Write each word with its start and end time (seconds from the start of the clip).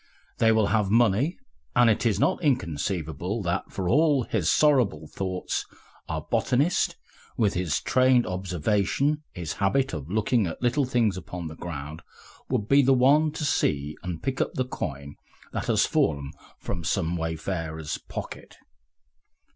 They 0.39 0.51
will 0.51 0.65
have 0.73 0.89
money, 0.89 1.37
and 1.75 1.87
it 1.87 2.07
is 2.07 2.19
not 2.19 2.41
inconceivable 2.43 3.43
that, 3.43 3.71
for 3.71 3.87
all 3.87 4.23
his 4.23 4.51
sorrowful 4.51 5.05
thoughts, 5.05 5.63
our 6.09 6.23
botanist, 6.27 6.95
with 7.37 7.53
his 7.53 7.79
trained 7.79 8.25
observation, 8.25 9.21
his 9.31 9.53
habit 9.61 9.93
of 9.93 10.09
looking 10.09 10.47
at 10.47 10.59
little 10.59 10.85
things 10.85 11.17
upon 11.17 11.49
the 11.49 11.55
ground, 11.55 12.01
would 12.49 12.67
be 12.67 12.81
the 12.81 12.95
one 12.95 13.31
to 13.33 13.45
see 13.45 13.95
and 14.01 14.23
pick 14.23 14.41
up 14.41 14.55
the 14.55 14.65
coin 14.65 15.17
that 15.53 15.67
has 15.67 15.85
fallen 15.85 16.31
from 16.57 16.83
some 16.83 17.15
wayfarer's 17.15 17.99
pocket. 17.99 18.55